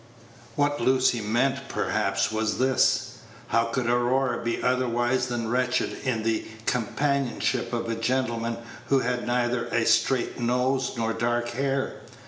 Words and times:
What 0.55 0.81
Lucy 0.81 1.21
meant 1.21 1.69
perhaps 1.69 2.31
was 2.31 2.57
this. 2.57 3.17
How 3.49 3.65
could 3.65 3.85
Aurora 3.87 4.43
be 4.43 4.63
otherwise 4.63 5.27
than 5.27 5.47
wretched 5.51 5.95
in 6.03 6.23
the 6.23 6.43
companionship 6.65 7.71
of 7.71 7.87
a 7.87 7.93
gentleman 7.93 8.57
who 8.87 9.01
had 9.01 9.27
neither 9.27 9.67
a 9.67 9.85
straight 9.85 10.39
nose 10.39 10.93
nor 10.97 11.13
dark 11.13 11.49
hair. 11.49 11.97